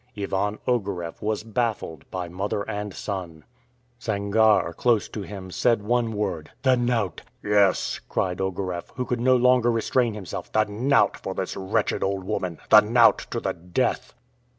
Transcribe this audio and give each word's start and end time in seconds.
Ivan 0.17 0.57
Ogareff 0.67 1.21
was 1.21 1.43
baffled 1.43 2.09
by 2.09 2.27
mother 2.27 2.63
and 2.67 2.91
son. 2.91 3.43
Sangarre, 3.99 4.73
close 4.73 5.07
to 5.09 5.21
him, 5.21 5.51
said 5.51 5.83
one 5.83 6.13
word, 6.13 6.49
"The 6.63 6.75
knout!" 6.75 7.21
"Yes," 7.43 7.99
cried 8.09 8.41
Ogareff, 8.41 8.89
who 8.95 9.05
could 9.05 9.21
no 9.21 9.35
longer 9.35 9.69
restrain 9.71 10.15
himself; 10.15 10.51
"the 10.51 10.63
knout 10.65 11.17
for 11.17 11.35
this 11.35 11.55
wretched 11.55 12.01
old 12.03 12.23
woman 12.23 12.57
the 12.71 12.79
knout 12.81 13.19
to 13.29 13.39
the 13.39 13.53
death!" 13.53 14.15